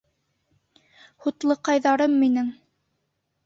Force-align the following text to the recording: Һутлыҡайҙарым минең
Һутлыҡайҙарым 1.27 2.19
минең 2.25 2.51